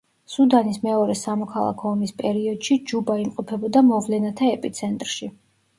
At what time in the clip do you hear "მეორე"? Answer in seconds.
0.85-1.17